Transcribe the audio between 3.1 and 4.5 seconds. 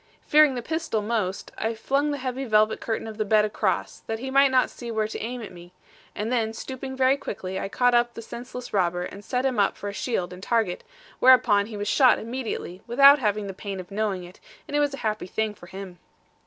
the bed across, that he might